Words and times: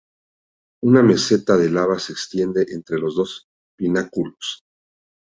Una 0.91 1.01
meseta 1.07 1.57
de 1.59 1.67
lava 1.73 1.97
se 2.05 2.11
extiende 2.13 2.63
entre 2.79 2.97
los 2.97 3.13
dos 3.17 3.35
pináculos. 3.77 4.57